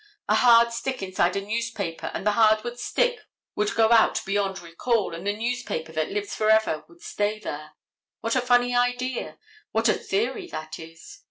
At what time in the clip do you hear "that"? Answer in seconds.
5.91-6.09, 10.47-10.79